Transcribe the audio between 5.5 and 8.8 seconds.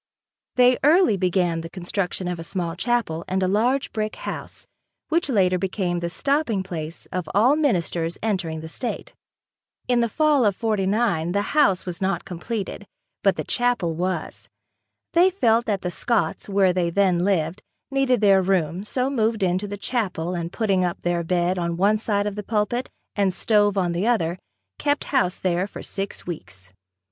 became the stopping place of all ministers entering the